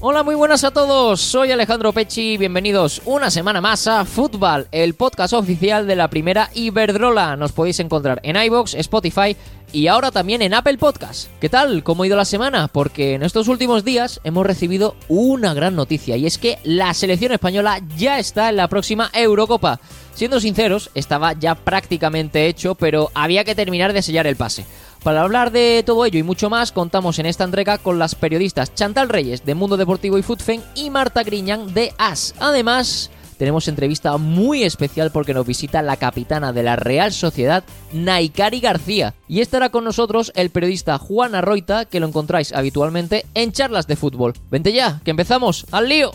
[0.00, 1.20] Hola, muy buenas a todos.
[1.20, 2.36] Soy Alejandro Pechi.
[2.36, 7.34] Bienvenidos una semana más a Fútbol, el podcast oficial de la primera Iberdrola.
[7.34, 9.36] Nos podéis encontrar en iBox, Spotify
[9.72, 11.28] y ahora también en Apple Podcast.
[11.40, 11.82] ¿Qué tal?
[11.82, 12.68] ¿Cómo ha ido la semana?
[12.68, 17.32] Porque en estos últimos días hemos recibido una gran noticia y es que la selección
[17.32, 19.80] española ya está en la próxima Eurocopa.
[20.14, 24.66] Siendo sinceros, estaba ya prácticamente hecho, pero había que terminar de sellar el pase.
[25.02, 28.74] Para hablar de todo ello y mucho más, contamos en esta entrega con las periodistas
[28.74, 32.34] Chantal Reyes de Mundo Deportivo y Footfen y Marta Griñán de AS.
[32.40, 38.60] Además, tenemos entrevista muy especial porque nos visita la capitana de la Real Sociedad, Naikari
[38.60, 39.14] García.
[39.28, 43.96] Y estará con nosotros el periodista Juan Arroita, que lo encontráis habitualmente en charlas de
[43.96, 44.34] fútbol.
[44.50, 45.64] Vente ya, que empezamos.
[45.70, 46.12] ¡Al lío!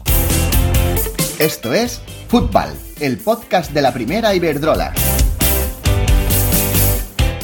[1.40, 4.94] Esto es Fútbol, el podcast de la primera Iberdrola.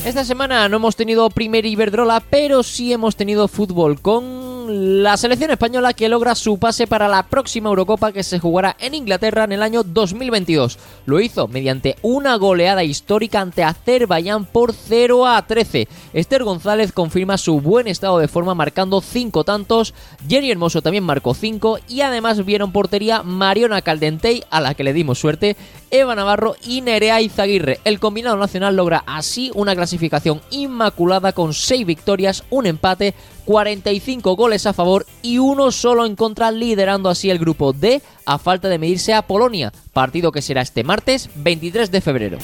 [0.06, 5.52] Esta semana no hemos tenido primer Iberdrola, pero sí hemos tenido fútbol con la selección
[5.52, 9.52] española que logra su pase para la próxima Eurocopa que se jugará en Inglaterra en
[9.52, 10.78] el año 2022.
[11.06, 15.88] Lo hizo mediante una goleada histórica ante Azerbaiyán por 0 a 13.
[16.14, 19.94] Esther González confirma su buen estado de forma marcando 5 tantos,
[20.28, 24.94] Jenny Hermoso también marcó 5 y además vieron portería Mariona Caldentey a la que le
[24.94, 25.56] dimos suerte,
[25.92, 27.80] Eva Navarro y Nerea Izaguirre.
[27.84, 33.16] El combinado nacional logra así una clasificación inmaculada con 6 victorias, un empate,
[33.50, 38.38] 45 goles a favor y uno solo en contra, liderando así el grupo D a
[38.38, 42.38] falta de medirse a Polonia, partido que será este martes 23 de febrero.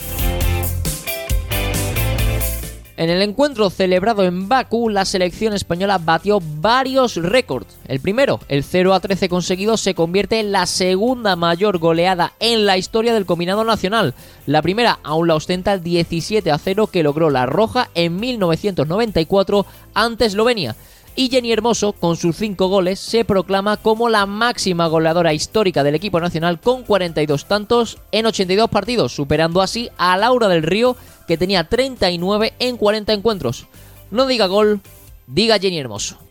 [2.98, 7.78] En el encuentro celebrado en Bakú, la selección española batió varios récords.
[7.88, 12.66] El primero, el 0 a 13 conseguido, se convierte en la segunda mayor goleada en
[12.66, 14.16] la historia del combinado nacional.
[14.48, 19.68] La primera aún la ostenta el 17 a 0 que logró la Roja en 1994
[19.94, 20.76] ante Eslovenia
[21.16, 25.96] y Jenny Hermoso, con sus 5 goles, se proclama como la máxima goleadora histórica del
[25.96, 31.38] equipo nacional con 42 tantos en 82 partidos, superando así a Laura del Río, que
[31.38, 33.68] tenía 39 en 40 encuentros.
[34.12, 34.82] No diga gol,
[35.28, 36.25] diga Jenny Hermoso.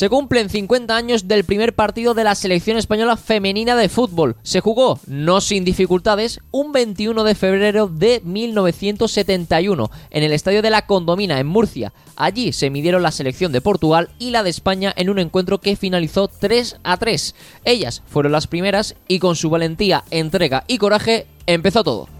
[0.00, 4.34] Se cumplen 50 años del primer partido de la selección española femenina de fútbol.
[4.42, 10.70] Se jugó, no sin dificultades, un 21 de febrero de 1971 en el Estadio de
[10.70, 11.92] la Condomina en Murcia.
[12.16, 15.76] Allí se midieron la selección de Portugal y la de España en un encuentro que
[15.76, 17.34] finalizó 3 a 3.
[17.66, 22.19] Ellas fueron las primeras y con su valentía, entrega y coraje empezó todo.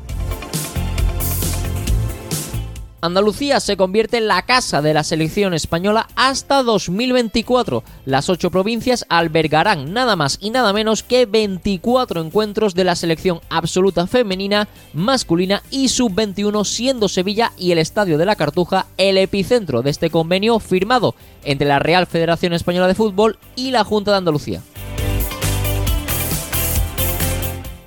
[3.03, 7.83] Andalucía se convierte en la casa de la selección española hasta 2024.
[8.05, 13.41] Las ocho provincias albergarán nada más y nada menos que 24 encuentros de la selección
[13.49, 19.81] absoluta femenina, masculina y sub-21, siendo Sevilla y el Estadio de la Cartuja el epicentro
[19.81, 24.19] de este convenio firmado entre la Real Federación Española de Fútbol y la Junta de
[24.19, 24.61] Andalucía.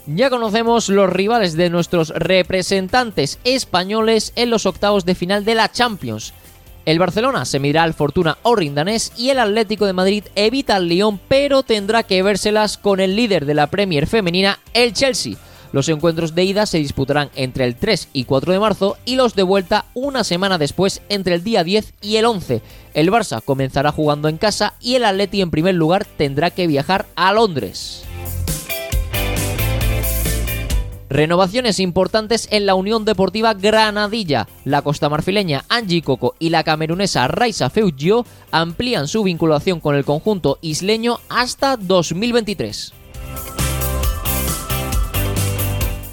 [0.06, 5.72] Ya conocemos los rivales de nuestros representantes españoles en los octavos de final de la
[5.72, 6.34] Champions.
[6.86, 10.90] El Barcelona se medirá al Fortuna o Rindanés y el Atlético de Madrid evita al
[10.90, 15.38] Lyon, pero tendrá que vérselas con el líder de la Premier femenina, el Chelsea.
[15.72, 19.36] Los encuentros de ida se disputarán entre el 3 y 4 de marzo y los
[19.36, 22.62] de vuelta una semana después entre el día 10 y el 11.
[22.94, 27.06] El Barça comenzará jugando en casa y el Atleti en primer lugar tendrá que viajar
[27.16, 28.04] a Londres.
[31.14, 34.48] Renovaciones importantes en la Unión Deportiva Granadilla.
[34.66, 40.06] La costa marfileña Angie Coco y la camerunesa Raisa Feugio amplían su vinculación con el
[40.06, 43.03] conjunto isleño hasta 2023.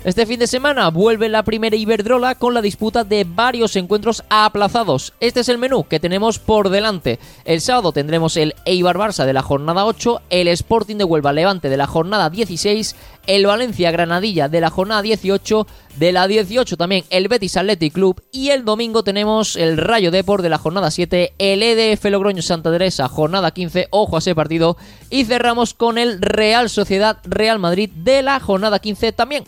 [0.03, 5.13] Este fin de semana vuelve la primera Iberdrola con la disputa de varios encuentros aplazados.
[5.21, 7.19] Este es el menú que tenemos por delante.
[7.45, 11.69] El sábado tendremos el Eibar Barça de la jornada 8, el Sporting de Huelva Levante
[11.69, 15.67] de la jornada 16, el Valencia Granadilla de la jornada 18,
[15.99, 20.43] de la 18 también el Betis Athletic Club y el domingo tenemos el Rayo Deport
[20.43, 24.79] de la jornada 7, el EDF Logroño Santa Teresa jornada 15, ojo a ese partido
[25.11, 29.45] y cerramos con el Real Sociedad Real Madrid de la jornada 15 también.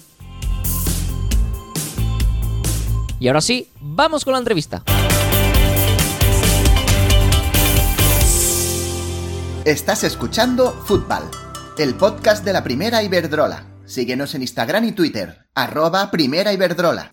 [3.23, 4.83] Y ahora sí, vamos con la entrevista.
[9.65, 11.23] Estás escuchando Fútbol,
[11.79, 13.67] el podcast de la primera Iberdrola.
[13.85, 17.13] Síguenos en Instagram y Twitter, arroba primera Iberdrola.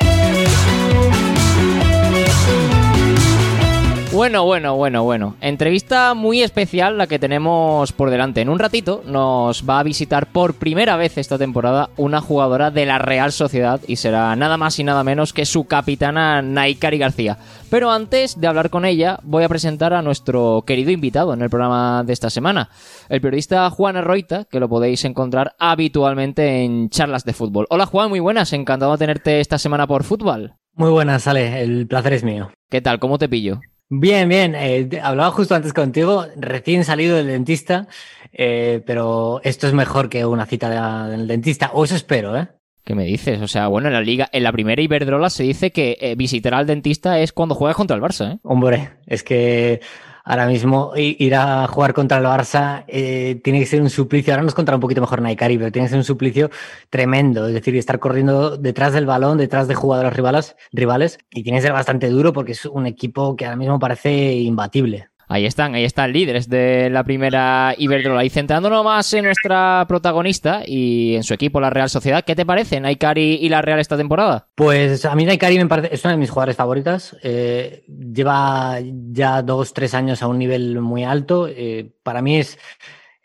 [4.12, 5.36] Bueno, bueno, bueno, bueno.
[5.40, 8.42] Entrevista muy especial la que tenemos por delante.
[8.42, 12.88] En un ratito nos va a visitar por primera vez esta temporada una jugadora de
[12.88, 17.38] la Real Sociedad y será nada más y nada menos que su capitana Naikari García.
[17.70, 21.52] Pero antes de hablar con ella, voy a presentar a nuestro querido invitado en el
[21.52, 22.72] programa de esta semana,
[23.10, 27.68] el periodista Juan Arroita, que lo podéis encontrar habitualmente en charlas de fútbol.
[27.70, 30.56] Hola Juan, muy buenas, encantado de tenerte esta semana por fútbol.
[30.74, 32.52] Muy buenas, Ale, el placer es mío.
[32.72, 32.98] ¿Qué tal?
[32.98, 33.60] ¿Cómo te pillo?
[33.90, 34.54] Bien, bien.
[34.56, 37.88] Eh, hablaba justo antes contigo, recién salido del dentista,
[38.32, 42.48] eh, pero esto es mejor que una cita del dentista, o eso espero, ¿eh?
[42.84, 43.42] ¿Qué me dices?
[43.42, 46.54] O sea, bueno, en la liga, en la primera Iberdrola se dice que eh, visitar
[46.54, 48.40] al dentista es cuando juegas contra el Barça, ¿eh?
[48.44, 49.82] Hombre, es que
[50.30, 54.32] ahora mismo ir a jugar contra el Barça eh, tiene que ser un suplicio.
[54.32, 56.52] Ahora nos contará un poquito mejor Naikari, pero tiene que ser un suplicio
[56.92, 57.48] tremendo.
[57.48, 61.64] Es decir, estar corriendo detrás del balón, detrás de jugadores rivales, rivales, y tiene que
[61.64, 65.10] ser bastante duro porque es un equipo que ahora mismo parece imbatible.
[65.32, 68.26] Ahí están, ahí están líderes de la primera Iberdrola.
[68.26, 72.48] Y centrándonos más en nuestra protagonista y en su equipo, la Real Sociedad, ¿qué te
[72.48, 74.48] parece Naikari y la Real esta temporada?
[74.56, 77.16] Pues a mí Naikari me parece, es una de mis jugadores favoritas.
[77.22, 81.48] Eh, lleva ya dos, tres años a un nivel muy alto.
[81.48, 82.58] Eh, para mí es,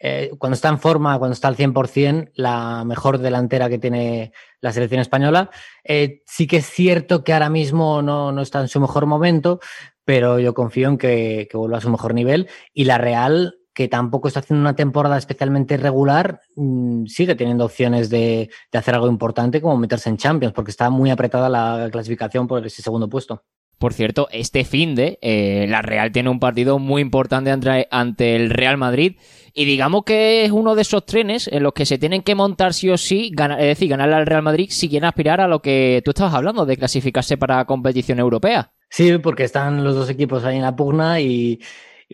[0.07, 4.71] eh, cuando está en forma, cuando está al 100%, la mejor delantera que tiene la
[4.71, 5.49] selección española.
[5.83, 9.61] Eh, sí que es cierto que ahora mismo no, no está en su mejor momento,
[10.05, 12.51] pero yo confío en que, que vuelva a su mejor nivel.
[12.75, 18.11] Y la Real, que tampoco está haciendo una temporada especialmente regular, mmm, sigue teniendo opciones
[18.11, 22.47] de, de, hacer algo importante como meterse en Champions, porque está muy apretada la clasificación
[22.47, 23.43] por ese segundo puesto.
[23.85, 28.35] Por cierto, este fin de eh, la Real tiene un partido muy importante ante, ante,
[28.35, 29.17] el Real Madrid
[29.53, 32.73] y digamos que es uno de esos trenes en los que se tienen que montar
[32.73, 35.61] sí o sí, ganar, es decir, ganarle al Real Madrid si quieren aspirar a lo
[35.61, 38.73] que tú estabas hablando de clasificarse para competición europea.
[38.89, 41.61] Sí, porque están los dos equipos ahí en la pugna y,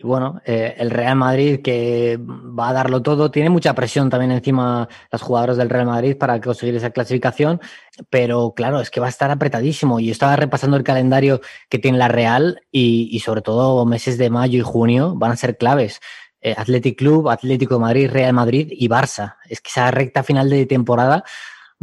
[0.01, 4.31] y bueno, eh, el Real Madrid que va a darlo todo, tiene mucha presión también
[4.31, 7.61] encima las jugadoras del Real Madrid para conseguir esa clasificación,
[8.09, 9.99] pero claro, es que va a estar apretadísimo.
[9.99, 14.17] Y yo estaba repasando el calendario que tiene la Real y, y sobre todo meses
[14.17, 15.99] de mayo y junio van a ser claves.
[16.41, 19.35] Eh, Athletic Club, Atlético de Madrid, Real Madrid y Barça.
[19.47, 21.23] Es que esa recta final de temporada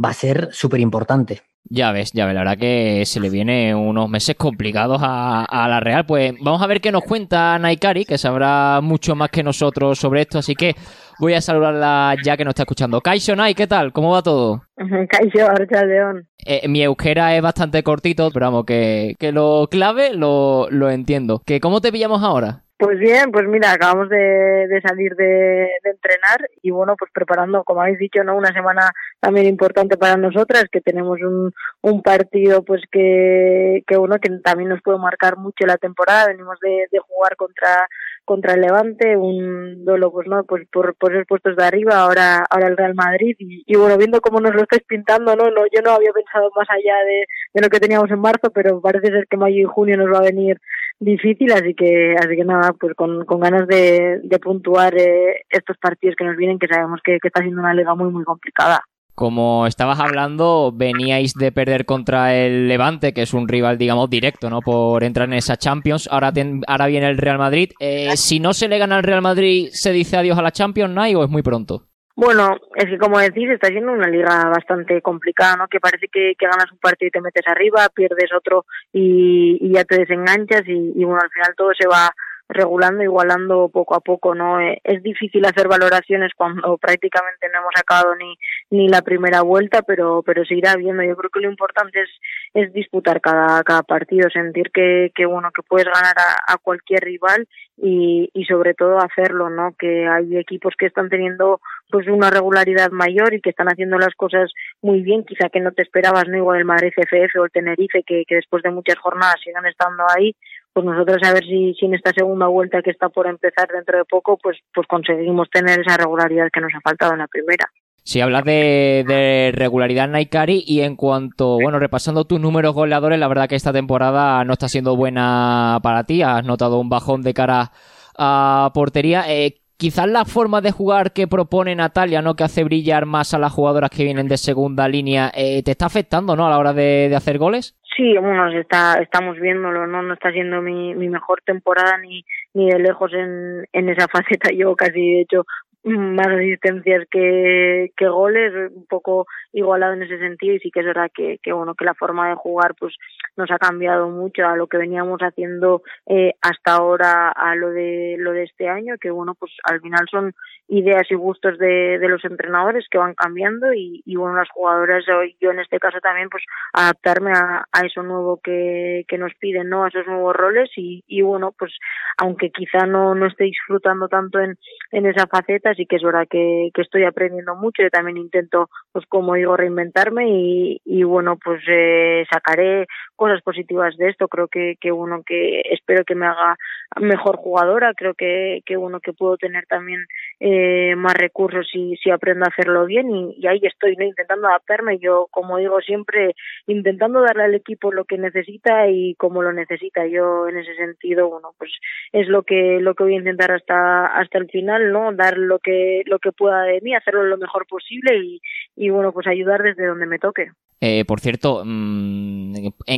[0.03, 1.48] va a ser súper importante.
[1.65, 5.67] Ya ves, ya ves, la verdad que se le viene unos meses complicados a, a,
[5.67, 6.05] la Real.
[6.05, 10.21] Pues vamos a ver qué nos cuenta Naikari, que sabrá mucho más que nosotros sobre
[10.21, 10.75] esto, así que
[11.19, 13.01] voy a saludarla ya que nos está escuchando.
[13.01, 13.93] Kaixo Nai, ¿qué tal?
[13.93, 14.63] ¿Cómo va todo?
[15.09, 16.27] Kaixo, León.
[16.43, 21.41] Eh, mi euskera es bastante cortito, pero vamos, que, que lo clave lo, lo entiendo.
[21.45, 22.63] ¿Que ¿Cómo te pillamos ahora?
[22.79, 27.99] Pues bien, pues mira, acabamos de, salir de, entrenar y bueno, pues preparando, como habéis
[27.99, 28.37] dicho, ¿no?
[28.37, 34.15] Una semana también importante para nosotras, que tenemos un, un partido pues que, que bueno,
[34.21, 37.85] que también nos puede marcar mucho la temporada, venimos de, de jugar contra
[38.29, 42.45] contra el Levante, un duelo pues no, pues por, por esos puestos de arriba, ahora,
[42.47, 43.35] ahora el Real Madrid.
[43.39, 46.51] Y, y, bueno, viendo cómo nos lo estáis pintando, no, no, yo no había pensado
[46.55, 47.25] más allá de,
[47.55, 50.19] de lo que teníamos en marzo, pero parece ser que mayo y junio nos va
[50.19, 50.61] a venir
[50.99, 55.77] difícil, así que, así que nada, pues con, con ganas de, de puntuar eh, estos
[55.77, 58.81] partidos que nos vienen, que sabemos que, que está siendo una liga muy, muy complicada.
[59.15, 64.49] Como estabas hablando, veníais de perder contra el Levante, que es un rival, digamos, directo,
[64.49, 64.61] ¿no?
[64.61, 66.07] Por entrar en esa Champions.
[66.09, 67.71] Ahora, ten, ahora viene el Real Madrid.
[67.81, 70.93] Eh, si no se le gana al Real Madrid, ¿se dice adiós a la Champions,
[70.93, 71.88] Nai, o es muy pronto?
[72.19, 75.69] Bueno, es que como decís, está siendo una liga bastante complicada, ¿no?
[75.69, 79.99] Que parece que, ganas un partido y te metes arriba, pierdes otro y, ya te
[79.99, 82.13] desenganchas y, y, bueno, al final todo se va
[82.49, 84.59] regulando, igualando poco a poco, ¿no?
[84.59, 88.35] Es difícil hacer valoraciones cuando prácticamente no hemos acabado ni,
[88.71, 91.03] ni la primera vuelta, pero, pero se irá viendo.
[91.03, 92.09] Yo creo que lo importante es,
[92.53, 97.01] es disputar cada, cada partido, sentir que, que bueno, que puedes ganar a, a cualquier
[97.01, 97.47] rival
[97.77, 99.73] y, y sobre todo hacerlo, ¿no?
[99.77, 104.13] Que hay equipos que están teniendo pues una regularidad mayor y que están haciendo las
[104.15, 106.37] cosas muy bien, quizá que no te esperabas, ¿no?
[106.37, 110.03] Igual el Madrid FF o el Tenerife, que, que después de muchas jornadas sigan estando
[110.15, 110.35] ahí,
[110.73, 113.97] pues nosotros a ver si, si en esta segunda vuelta que está por empezar dentro
[113.97, 117.69] de poco, pues, pues conseguimos tener esa regularidad que nos ha faltado en la primera.
[118.03, 123.27] Si hablas de, de, regularidad Naikari y en cuanto, bueno, repasando tus números goleadores, la
[123.27, 127.33] verdad que esta temporada no está siendo buena para ti, has notado un bajón de
[127.33, 127.71] cara
[128.17, 129.25] a portería.
[129.27, 132.35] Eh, quizás la forma de jugar que propone Natalia, ¿no?
[132.35, 135.85] Que hace brillar más a las jugadoras que vienen de segunda línea, eh, ¿te está
[135.85, 136.45] afectando, ¿no?
[136.45, 137.75] A la hora de, hacer goles?
[137.95, 140.01] Sí, bueno, está, estamos viéndolo, ¿no?
[140.03, 144.49] No está siendo mi, mi mejor temporada ni, ni de lejos en, en esa faceta.
[144.53, 145.45] Yo casi, de hecho,
[145.83, 150.85] más asistencias que, que goles, un poco igualado en ese sentido y sí que es
[150.85, 152.95] verdad que, que bueno que la forma de jugar pues
[153.37, 158.17] nos ha cambiado mucho a lo que veníamos haciendo eh, hasta ahora a lo de
[158.19, 160.33] lo de este año que bueno pues al final son
[160.67, 165.03] ideas y gustos de, de los entrenadores que van cambiando y, y bueno las jugadoras
[165.39, 166.43] yo en este caso también pues
[166.73, 171.03] adaptarme a, a eso nuevo que, que nos piden no a esos nuevos roles y,
[171.07, 171.73] y bueno pues
[172.17, 174.57] aunque quizá no no esté disfrutando tanto en,
[174.91, 177.83] en esa faceta sí que es verdad que, que estoy aprendiendo mucho.
[177.83, 183.95] Y también intento pues como digo reinventarme y, y bueno pues eh, sacaré cosas positivas
[183.97, 184.27] de esto.
[184.27, 186.57] Creo que que uno que espero que me haga
[186.99, 190.05] mejor jugadora creo que que uno que puedo tener también
[190.39, 194.99] eh, más recursos si si aprendo a hacerlo bien y, y ahí estoy intentando adaptarme.
[194.99, 196.35] Yo como digo siempre
[196.67, 200.05] intentando darle al equipo lo que necesita y como lo necesita.
[200.07, 201.71] Yo en ese sentido bueno pues
[202.11, 205.58] es lo que lo que voy a intentar hasta hasta el final no dar lo
[205.59, 208.41] que lo que pueda de mí hacerlo lo mejor posible y,
[208.75, 210.51] y bueno pues ayudar desde donde me toque
[210.81, 212.53] eh, por cierto, mmm,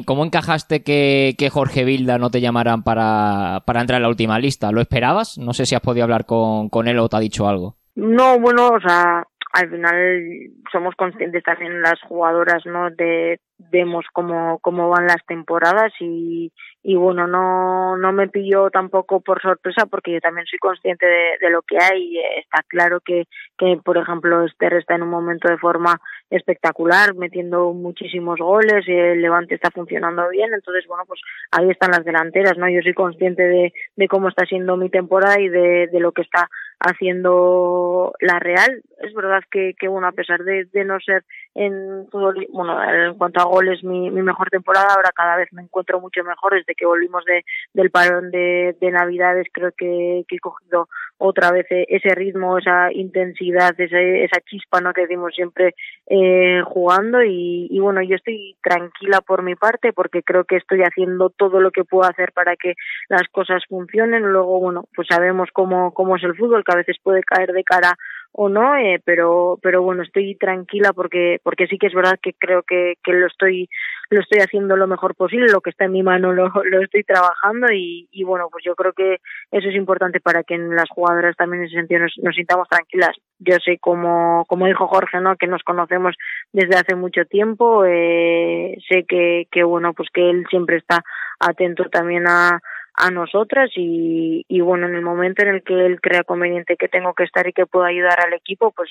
[0.05, 4.37] ¿cómo encajaste que, que, Jorge Vilda no te llamaran para, para entrar en la última
[4.37, 4.71] lista?
[4.71, 5.39] ¿Lo esperabas?
[5.39, 7.77] No sé si has podido hablar con, con él o te ha dicho algo.
[7.95, 10.23] No, bueno, o sea, al final
[10.71, 12.89] somos conscientes también las jugadoras, ¿no?
[12.91, 13.39] De
[13.69, 19.41] vemos cómo, cómo van las temporadas y, y bueno, no, no me pilló tampoco por
[19.41, 23.25] sorpresa porque yo también soy consciente de, lo que hay está claro que,
[23.57, 28.93] que, por ejemplo, Esther está en un momento de forma espectacular, metiendo muchísimos goles y
[28.93, 31.19] el Levante está funcionando bien, entonces, bueno, pues
[31.51, 32.69] ahí están las delanteras, ¿no?
[32.69, 36.21] Yo soy consciente de, de cómo está siendo mi temporada y de, de lo que
[36.21, 36.47] está
[36.81, 38.83] haciendo la Real.
[39.01, 43.17] Es verdad que, que bueno, a pesar de, de no ser en fútbol, bueno, en
[43.17, 46.75] cuanto a goles mi, mi mejor temporada, ahora cada vez me encuentro mucho mejor desde
[46.75, 47.43] que volvimos de,
[47.73, 52.91] del parón de, de Navidades, creo que, que he cogido otra vez ese ritmo, esa
[52.91, 54.91] intensidad, esa, esa chispa ¿no?
[54.91, 55.75] que decimos siempre
[56.07, 60.81] eh, jugando y, y bueno, yo estoy tranquila por mi parte porque creo que estoy
[60.81, 62.73] haciendo todo lo que puedo hacer para que
[63.07, 64.23] las cosas funcionen.
[64.23, 67.63] Luego, bueno, pues sabemos cómo, cómo es el fútbol, que a veces puede caer de
[67.63, 67.95] cara
[68.33, 72.33] o no, eh, pero pero bueno, estoy tranquila porque porque sí que es verdad que
[72.33, 73.69] creo que, que lo estoy
[74.09, 77.03] lo estoy haciendo lo mejor posible, lo que está en mi mano lo, lo estoy
[77.03, 79.17] trabajando y, y bueno, pues yo creo que
[79.51, 82.67] eso es importante para que en las jugadoras también en ese sentido nos, nos sintamos
[82.69, 83.15] tranquilas.
[83.39, 85.35] Yo sé como como dijo Jorge, ¿no?
[85.35, 86.15] que nos conocemos
[86.53, 91.03] desde hace mucho tiempo, eh, sé que que bueno, pues que él siempre está
[91.39, 92.61] atento también a
[92.93, 96.89] a nosotras y, y bueno en el momento en el que él crea conveniente que
[96.89, 98.89] tengo que estar y que puedo ayudar al equipo pues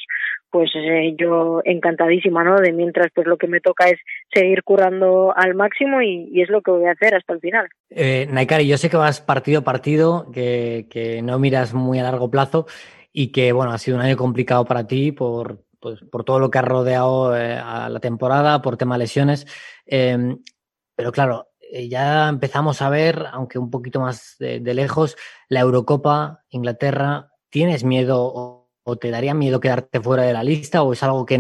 [0.51, 3.99] pues eh, yo encantadísima no de mientras pues lo que me toca es
[4.33, 7.69] seguir currando al máximo y, y es lo que voy a hacer hasta el final.
[7.91, 12.03] Eh, Naikari yo sé que vas partido a partido que, que no miras muy a
[12.03, 12.67] largo plazo
[13.13, 16.51] y que bueno ha sido un año complicado para ti por pues, por todo lo
[16.51, 19.47] que ha rodeado eh, a la temporada por tema lesiones.
[19.87, 20.37] Eh,
[20.97, 21.50] pero claro
[21.89, 25.17] ya empezamos a ver, aunque un poquito más de, de lejos,
[25.49, 27.33] la Eurocopa, Inglaterra.
[27.49, 31.27] ¿Tienes miedo o, o, te daría miedo quedarte fuera de la lista o es algo
[31.27, 31.39] que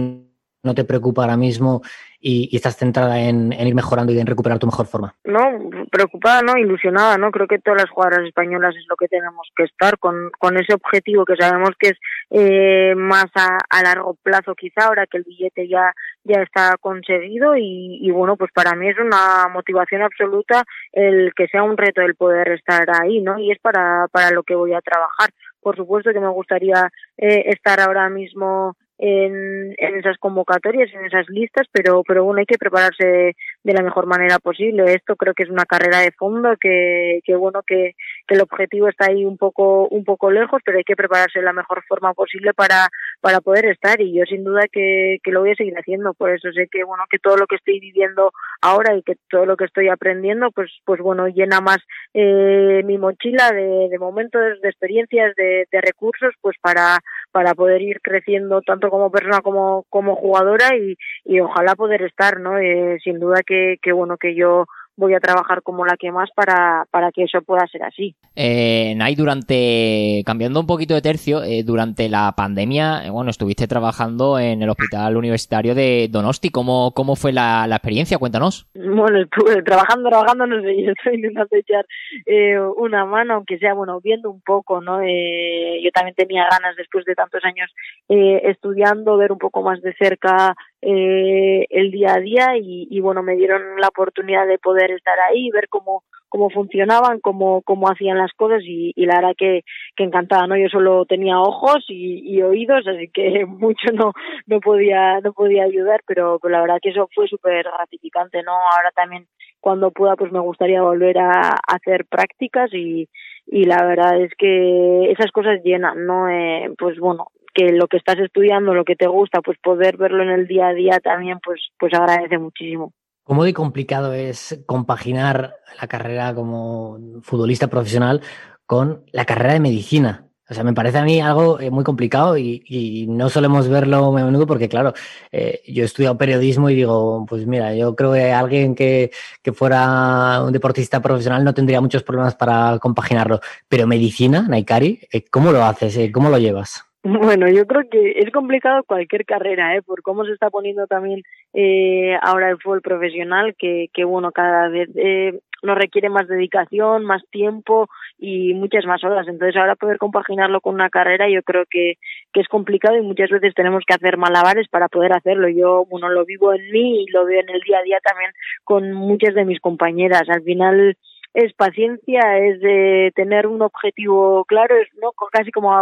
[0.62, 1.82] no te preocupa ahora mismo
[2.20, 5.14] y, y estás centrada en, ir mejorando y en recuperar tu mejor forma?
[5.24, 7.30] No, preocupada, no, ilusionada, ¿no?
[7.30, 10.74] Creo que todas las jugadoras españolas es lo que tenemos que estar con, con ese
[10.74, 11.98] objetivo que sabemos que es
[12.30, 17.56] eh, más a, a largo plazo quizá ahora que el billete ya ya está conseguido
[17.56, 22.02] y, y bueno pues para mí es una motivación absoluta el que sea un reto
[22.02, 25.76] el poder estar ahí no y es para para lo que voy a trabajar por
[25.76, 32.02] supuesto que me gustaría eh, estar ahora mismo en, esas convocatorias, en esas listas, pero,
[32.07, 34.85] pero bueno, hay que prepararse de, de, la mejor manera posible.
[34.92, 37.95] Esto creo que es una carrera de fondo, que, que bueno, que,
[38.26, 41.45] que el objetivo está ahí un poco, un poco lejos, pero hay que prepararse de
[41.47, 42.88] la mejor forma posible para,
[43.23, 46.12] para poder estar y yo sin duda que, que lo voy a seguir haciendo.
[46.12, 49.47] Por eso sé que bueno, que todo lo que estoy viviendo ahora y que todo
[49.47, 51.78] lo que estoy aprendiendo, pues, pues bueno, llena más
[52.12, 56.99] eh, mi mochila de, de momentos, de experiencias, de, de recursos, pues para,
[57.32, 62.40] para poder ir creciendo tanto como persona como, como jugadora y, y ojalá poder estar,
[62.40, 62.58] ¿no?
[62.58, 64.66] Eh, sin duda que, que bueno, que yo
[65.00, 68.14] voy a trabajar como la que más para, para que eso pueda ser así.
[68.37, 73.66] Eh, Nay, durante, cambiando un poquito de tercio, eh, durante la pandemia, eh, bueno, estuviste
[73.66, 76.50] trabajando en el Hospital Universitario de Donosti.
[76.50, 78.19] ¿Cómo, cómo fue la, la experiencia?
[78.19, 78.69] Cuéntanos.
[78.75, 81.87] Bueno, estuve trabajando, trabajando, no sé, yo estoy intentando echar
[82.26, 85.00] eh, una mano, aunque sea, bueno, viendo un poco, ¿no?
[85.02, 87.71] Eh, yo también tenía ganas, después de tantos años
[88.09, 93.22] estudiando, ver un poco más de cerca eh, el día a día y, y, bueno,
[93.22, 98.16] me dieron la oportunidad de poder estar ahí, ver cómo, cómo funcionaban, cómo, cómo hacían
[98.16, 99.62] las cosas y, y la verdad que,
[99.96, 100.56] que encantada, ¿no?
[100.56, 104.12] Yo solo tenía ojos y, y oídos, así que mucho no,
[104.46, 108.52] no podía, no podía ayudar, pero, pero la verdad que eso fue súper gratificante, ¿no?
[108.52, 109.26] Ahora también
[109.60, 113.08] cuando pueda pues me gustaría volver a, hacer prácticas y,
[113.46, 116.28] y la verdad es que esas cosas llenan, ¿no?
[116.28, 120.23] Eh, pues bueno, que lo que estás estudiando, lo que te gusta, pues poder verlo
[120.23, 122.92] en el día a día también, pues, pues agradece muchísimo.
[123.25, 128.23] ¿Cómo de complicado es compaginar la carrera como futbolista profesional
[128.66, 130.26] con la carrera de medicina?
[130.50, 134.07] O sea, me parece a mí algo eh, muy complicado y, y, no solemos verlo
[134.07, 134.92] a menudo porque, claro,
[135.30, 139.12] eh, yo he estudiado periodismo y digo, pues mira, yo creo que alguien que,
[139.45, 143.38] que, fuera un deportista profesional no tendría muchos problemas para compaginarlo.
[143.69, 146.11] Pero medicina, Naikari, eh, ¿cómo lo haces?
[146.12, 146.89] ¿Cómo lo llevas?
[147.02, 149.80] Bueno, yo creo que es complicado cualquier carrera, ¿eh?
[149.80, 151.23] por cómo se está poniendo también
[151.54, 157.04] eh, ahora el fútbol profesional, que, que bueno, cada vez eh, nos requiere más dedicación,
[157.07, 157.88] más tiempo
[158.19, 159.26] y muchas más horas.
[159.28, 161.95] Entonces ahora poder compaginarlo con una carrera yo creo que,
[162.35, 165.49] que es complicado y muchas veces tenemos que hacer malabares para poder hacerlo.
[165.49, 168.30] Yo, bueno, lo vivo en mí y lo veo en el día a día también
[168.64, 170.28] con muchas de mis compañeras.
[170.28, 170.97] Al final
[171.34, 175.72] es paciencia, es de tener un objetivo claro, es no casi como,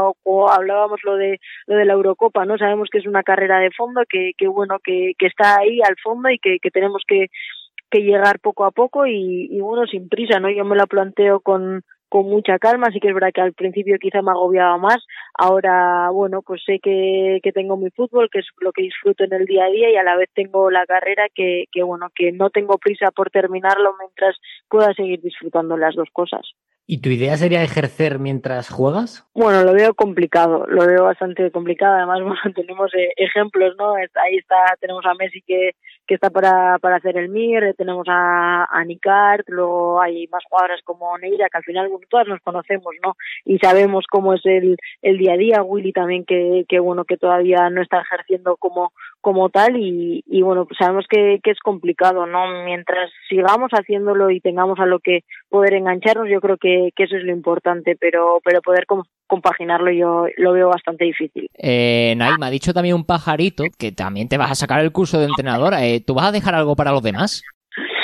[0.50, 4.02] hablábamos lo de lo de la Eurocopa, no sabemos que es una carrera de fondo,
[4.09, 7.28] que, que bueno, que, que está ahí al fondo y que, que tenemos que,
[7.90, 10.50] que llegar poco a poco y, y bueno, sin prisa, ¿no?
[10.50, 13.99] Yo me lo planteo con con mucha calma, sí que es verdad que al principio
[13.99, 18.47] quizá me agobiaba más, ahora bueno, pues sé que, que tengo mi fútbol, que es
[18.61, 21.27] lo que disfruto en el día a día y a la vez tengo la carrera
[21.35, 24.37] que, que bueno, que no tengo prisa por terminarlo mientras
[24.69, 26.43] pueda seguir disfrutando las dos cosas.
[26.90, 29.28] ¿Y tu idea sería ejercer mientras juegas?
[29.35, 31.97] Bueno, lo veo complicado, lo veo bastante complicado.
[31.97, 33.92] Además, bueno, tenemos eh, ejemplos, ¿no?
[33.95, 35.73] Ahí está, tenemos a Messi que,
[36.07, 38.85] que está para, para hacer el MIR, tenemos a, a
[39.49, 43.17] luego hay más jugadoras como Neira, que al final todas nos conocemos, ¿no?
[43.45, 45.63] Y sabemos cómo es el, el día a día.
[45.63, 50.41] Willy también, que, que bueno, que todavía no está ejerciendo como, como tal y, y
[50.41, 52.65] bueno, pues sabemos que, que es complicado, ¿no?
[52.65, 57.17] Mientras sigamos haciéndolo y tengamos a lo que poder engancharnos, yo creo que que, eso
[57.17, 58.86] es lo importante, pero, pero poder
[59.26, 61.49] compaginarlo yo lo veo bastante difícil.
[61.54, 65.19] Eh, Naim, ha dicho también un pajarito que también te vas a sacar el curso
[65.19, 65.86] de entrenadora.
[65.86, 67.43] Eh, ¿Tú vas a dejar algo para los demás?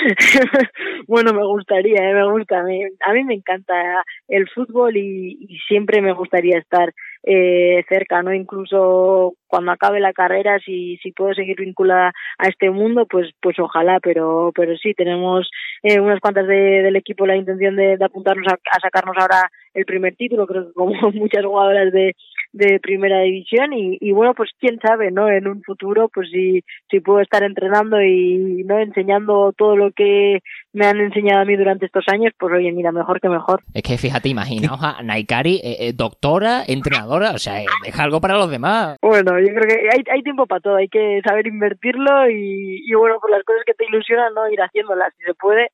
[1.09, 2.61] bueno, me gustaría, eh, me gusta.
[2.61, 8.23] A mí, a mí me encanta el fútbol y, siempre me gustaría estar eh, cerca,
[8.23, 8.35] ¿no?
[8.35, 13.59] Incluso cuando acabe la carrera, si, si puedo seguir vinculada a este mundo, pues, pues
[13.59, 15.49] ojalá, pero, pero sí, tenemos
[15.83, 19.85] eh, unas cuantas de, del equipo la intención de, de apuntarnos a, sacarnos ahora el
[19.87, 22.15] primer título, creo que como muchas jugadoras de,
[22.55, 25.29] de primera división y, y bueno, pues quién sabe, ¿no?
[25.29, 28.79] En un futuro, pues si, si puedo estar entrenando y, ¿no?
[28.79, 30.39] Enseñando todo lo que
[30.73, 33.61] me han enseñado a mí durante estos años, pues oye, mira, mejor que mejor.
[33.75, 38.21] Es que fíjate, imaginaos a Naikari, eh, eh, doctora, entrenadora, o sea, eh, deja algo
[38.21, 38.99] para los demás.
[39.03, 42.95] Bueno, yo creo que hay, hay tiempo para todo, hay que saber invertirlo y, y
[42.95, 44.49] bueno, por las cosas que te ilusionan, ¿no?
[44.49, 45.71] Ir haciéndolas, si se puede.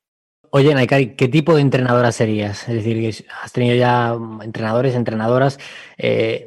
[0.53, 2.67] Oye, Naikari, ¿qué tipo de entrenadora serías?
[2.67, 4.13] Es decir, has tenido ya
[4.43, 5.57] entrenadores, entrenadoras.
[5.97, 6.45] Eh,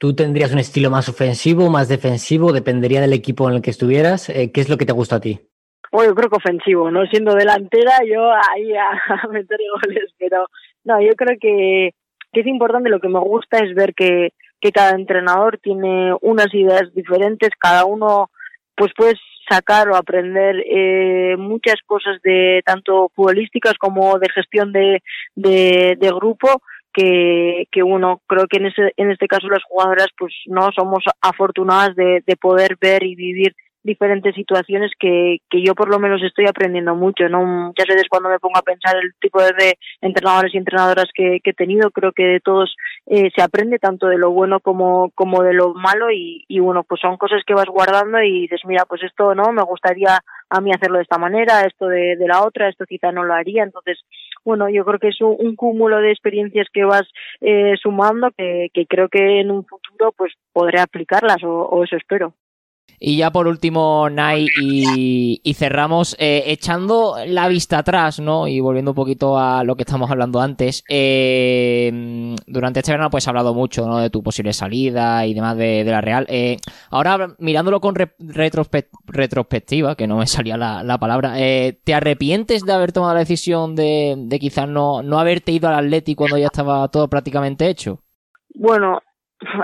[0.00, 2.54] ¿Tú tendrías un estilo más ofensivo, más defensivo?
[2.54, 4.30] Dependería del equipo en el que estuvieras.
[4.30, 5.40] Eh, ¿Qué es lo que te gusta a ti?
[5.92, 7.04] Bueno, yo creo que ofensivo, ¿no?
[7.04, 10.46] Siendo delantera, yo ahí a, meter goles, pero
[10.84, 11.88] no, yo creo que,
[12.32, 16.94] es importante, lo que me gusta es ver que, que cada entrenador tiene unas ideas
[16.94, 18.30] diferentes, cada uno
[18.76, 19.18] pues puedes
[19.50, 25.02] sacar o aprender eh, muchas cosas de tanto futbolísticas como de gestión de
[26.00, 30.70] grupo que, que uno creo que en ese en este caso las jugadoras pues no
[30.72, 35.98] somos afortunadas de, de poder ver y vivir diferentes situaciones que, que yo por lo
[35.98, 37.44] menos estoy aprendiendo mucho, ¿no?
[37.44, 41.50] Muchas veces cuando me pongo a pensar el tipo de entrenadores y entrenadoras que, que
[41.50, 42.74] he tenido, creo que de todos
[43.06, 46.84] eh, se aprende tanto de lo bueno como, como de lo malo y, y bueno,
[46.84, 50.60] pues son cosas que vas guardando y dices, mira, pues esto no, me gustaría a
[50.60, 54.00] mí hacerlo de esta manera, esto de, la otra, esto quizá no lo haría, entonces,
[54.44, 57.08] bueno, yo creo que es un, un cúmulo de experiencias que vas
[57.40, 61.96] eh, sumando que, que creo que en un futuro pues podré aplicarlas o, o eso
[61.96, 62.34] espero.
[62.98, 68.48] Y ya por último, Nai, y, cerramos eh, echando la vista atrás, ¿no?
[68.48, 70.84] Y volviendo un poquito a lo que estamos hablando antes.
[70.88, 73.98] Eh, durante este verano, pues he hablado mucho, ¿no?
[73.98, 76.26] De tu posible salida y demás de, la Real.
[76.28, 76.56] Eh,
[76.90, 81.94] ahora, mirándolo con re retrospect retrospectiva, que no me salía la, la palabra, eh, ¿te
[81.94, 86.14] arrepientes de haber tomado la decisión de, de quizás no, no haberte ido al Atleti
[86.14, 88.02] cuando ya estaba todo prácticamente hecho?
[88.54, 89.00] Bueno,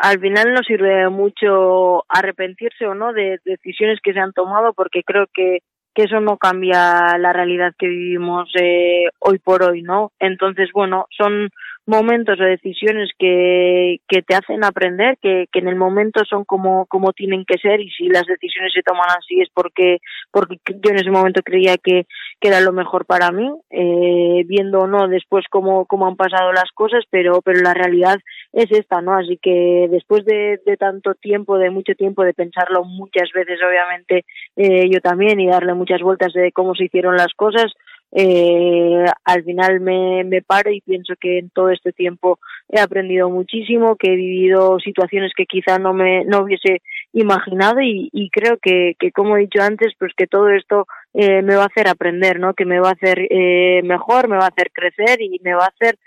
[0.02, 5.02] al final no sirve mucho arrepentirse o no de decisiones que se han tomado porque
[5.02, 5.60] creo que
[5.96, 10.12] que eso no cambia la realidad que vivimos eh, hoy por hoy, ¿no?
[10.18, 11.48] Entonces, bueno, son
[11.86, 16.86] momentos o decisiones que, que te hacen aprender, que, que en el momento son como,
[16.86, 19.98] como tienen que ser y si las decisiones se toman así es porque,
[20.32, 22.06] porque yo en ese momento creía que,
[22.40, 26.52] que era lo mejor para mí, eh, viendo o no después cómo, cómo han pasado
[26.52, 28.16] las cosas, pero, pero la realidad
[28.52, 29.14] es esta, ¿no?
[29.14, 34.24] Así que después de, de tanto tiempo, de mucho tiempo, de pensarlo muchas veces, obviamente,
[34.56, 37.72] eh, yo también, y darle muchas vueltas de cómo se hicieron las cosas,
[38.12, 42.38] eh, al final me, me paro y pienso que en todo este tiempo
[42.68, 48.30] he aprendido muchísimo, que he vivido situaciones que quizá no me no hubiese imaginado y,
[48.30, 51.66] creo que, que, como he dicho antes, pues que todo esto eh, me va a
[51.66, 52.54] hacer aprender, ¿no?
[52.54, 55.64] Que me va a hacer eh, mejor, me va a hacer crecer y me va
[55.64, 55.98] a hacer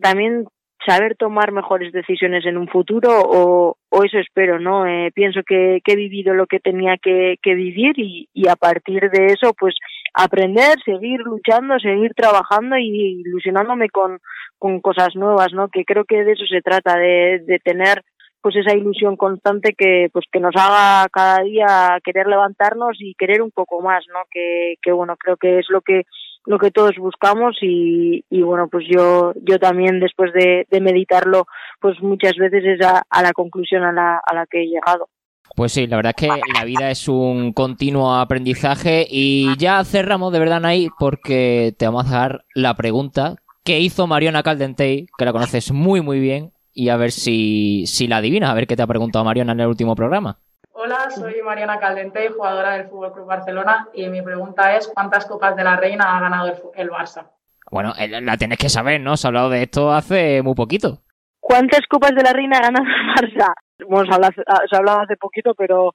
[0.00, 0.46] también
[0.86, 4.86] saber tomar mejores decisiones en un futuro o, o eso espero, ¿no?
[4.86, 8.56] Eh, pienso que, que, he vivido lo que tenía que, que vivir y, y, a
[8.56, 9.74] partir de eso, pues
[10.14, 14.20] aprender, seguir luchando, seguir trabajando y ilusionándome con,
[14.58, 15.68] con cosas nuevas, ¿no?
[15.68, 18.02] Que creo que de eso se trata, de, de tener
[18.40, 23.40] pues esa ilusión constante que pues que nos haga cada día querer levantarnos y querer
[23.40, 24.20] un poco más, ¿no?
[24.30, 26.02] Que, que bueno, creo que es lo que
[26.44, 31.46] lo que todos buscamos y, y bueno pues yo yo también después de, de meditarlo
[31.80, 35.08] pues muchas veces es a, a la conclusión a la, a la que he llegado.
[35.54, 40.32] Pues sí, la verdad es que la vida es un continuo aprendizaje y ya cerramos
[40.32, 45.24] de verdad ahí porque te vamos a dar la pregunta que hizo Mariona Caldentey, que
[45.24, 48.74] la conoces muy muy bien, y a ver si, si la adivinas, a ver qué
[48.74, 50.38] te ha preguntado Mariona en el último programa.
[50.72, 55.54] Hola, soy Mariana Caldentey, jugadora del Fútbol Club Barcelona, y mi pregunta es: ¿cuántas Copas
[55.54, 57.28] de la Reina ha ganado el, el Barça?
[57.70, 59.16] Bueno, eh, la tenés que saber, ¿no?
[59.16, 60.98] Se ha hablado de esto hace muy poquito.
[61.38, 63.52] ¿Cuántas Copas de la Reina ha ganado el Barça?
[63.88, 65.92] Bueno, se ha hablado, se ha hablado hace poquito, pero,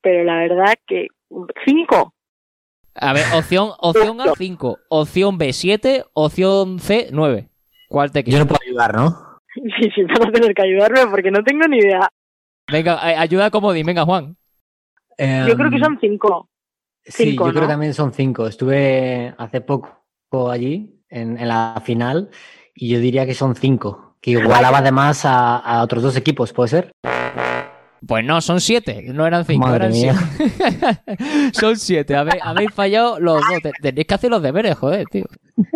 [0.00, 1.08] pero la verdad que.
[1.64, 2.14] ¿Cinco?
[2.94, 4.78] A ver, opción, opción A, 5.
[4.88, 6.04] Opción B, 7.
[6.12, 7.48] Opción C, 9.
[7.88, 8.38] ¿Cuál te quieres?
[8.38, 9.30] Yo no puedo ayudar, ¿no?
[9.52, 12.08] Sí, sí, van a tener que ayudarme porque no tengo ni idea.
[12.70, 14.36] Venga, ayuda como di, venga, Juan.
[15.18, 16.48] Eh, yo creo que son cinco.
[17.02, 17.52] Sí, cinco, yo ¿no?
[17.54, 18.46] creo que también son cinco.
[18.46, 22.30] Estuve hace poco allí, en, en, la final,
[22.74, 24.09] y yo diría que son cinco.
[24.20, 26.92] Que igualaba además a, a otros dos equipos, ¿puede ser?
[28.06, 30.14] Pues no, son siete, no eran cinco, Madre eran mía.
[30.14, 31.52] siete.
[31.52, 33.60] son siete, habéis, habéis fallado los dos.
[33.62, 35.24] Te- Tenéis que hacer los deberes, joder, tío.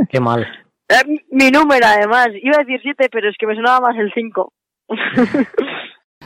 [0.09, 0.47] Qué mal.
[0.89, 2.29] Eh, mi número, además.
[2.43, 4.53] Iba a decir siete, pero es que me sonaba más el cinco.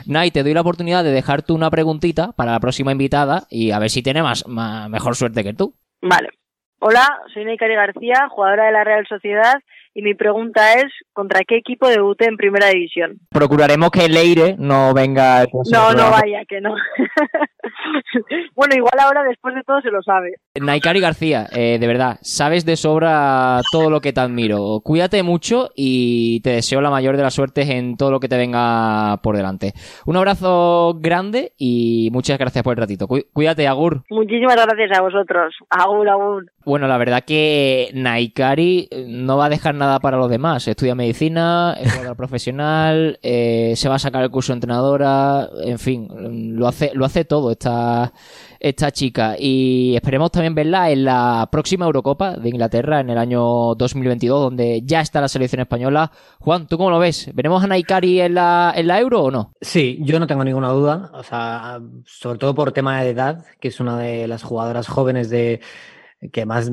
[0.05, 3.79] Nay, te doy la oportunidad de dejarte una preguntita para la próxima invitada y a
[3.79, 5.75] ver si tiene más, más- mejor suerte que tú.
[6.01, 6.29] Vale.
[6.79, 9.55] Hola, soy Neikari García, jugadora de la Real Sociedad,
[9.99, 13.19] y mi pregunta es, ¿contra qué equipo debuté en Primera División?
[13.29, 15.45] Procuraremos que Leire no venga.
[15.71, 16.73] No, no vaya, que no.
[18.55, 20.33] bueno, igual ahora después de todo se lo sabe.
[20.59, 24.81] Naikari García, eh, de verdad, sabes de sobra todo lo que te admiro.
[24.83, 28.37] Cuídate mucho y te deseo la mayor de las suertes en todo lo que te
[28.37, 29.73] venga por delante.
[30.05, 33.07] Un abrazo grande y muchas gracias por el ratito.
[33.07, 34.03] Cu- Cuídate, Agur.
[34.09, 35.55] Muchísimas gracias a vosotros.
[35.69, 36.45] Agur, agur.
[36.65, 40.67] Bueno, la verdad que Naikari eh, no va a dejar nada para los demás.
[40.67, 45.79] Estudia medicina, es jugadora profesional, eh, se va a sacar el curso de entrenadora, en
[45.79, 46.07] fin,
[46.55, 48.13] lo hace, lo hace todo esta,
[48.59, 49.35] esta chica.
[49.39, 54.81] Y esperemos también verla en la próxima Eurocopa de Inglaterra en el año 2022, donde
[54.83, 56.11] ya está la selección española.
[56.39, 57.29] Juan, ¿tú cómo lo ves?
[57.33, 59.53] ¿Veremos a Naikari en la, en la Euro o no?
[59.61, 61.09] Sí, yo no tengo ninguna duda.
[61.13, 65.29] O sea, sobre todo por tema de edad, que es una de las jugadoras jóvenes
[65.29, 65.61] de
[66.31, 66.71] que más,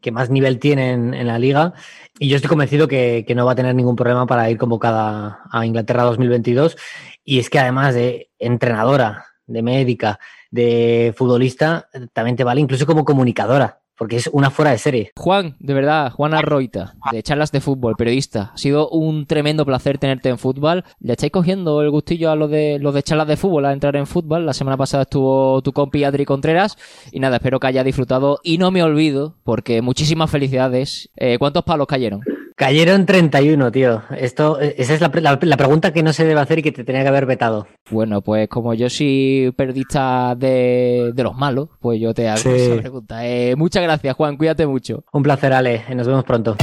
[0.00, 1.74] que más nivel tiene en, en la liga.
[2.18, 5.42] Y yo estoy convencido que, que, no va a tener ningún problema para ir convocada
[5.50, 6.76] a Inglaterra 2022.
[7.24, 10.18] Y es que además de entrenadora, de médica,
[10.50, 13.80] de futbolista, también te vale incluso como comunicadora.
[13.98, 15.12] Porque es una fuera de serie.
[15.16, 18.52] Juan, de verdad, Juan Arroita, de charlas de fútbol, periodista.
[18.54, 20.84] Ha sido un tremendo placer tenerte en fútbol.
[21.00, 23.96] ¿Le estáis cogiendo el gustillo a los de, los de charlas de fútbol a entrar
[23.96, 24.46] en fútbol?
[24.46, 26.78] La semana pasada estuvo tu compi Adri Contreras.
[27.10, 28.38] Y nada, espero que haya disfrutado.
[28.44, 31.10] Y no me olvido, porque muchísimas felicidades.
[31.16, 32.22] Eh, ¿Cuántos palos cayeron?
[32.58, 34.02] Cayeron 31, tío.
[34.10, 36.82] Esto, esa es la, la, la, pregunta que no se debe hacer y que te
[36.82, 37.68] tenía que haber vetado.
[37.88, 42.48] Bueno, pues como yo soy periodista de, de los malos, pues yo te hago sí.
[42.48, 43.24] esa pregunta.
[43.24, 44.36] Eh, muchas gracias, Juan.
[44.36, 45.04] Cuídate mucho.
[45.12, 45.84] Un placer, Ale.
[45.94, 46.56] Nos vemos pronto.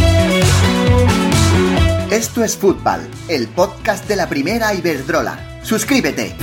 [2.11, 5.39] Esto es Fútbol, el podcast de la primera Iberdrola.
[5.63, 6.35] Suscríbete.